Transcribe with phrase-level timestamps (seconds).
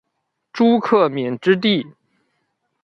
[0.51, 1.85] 朱克敏之弟。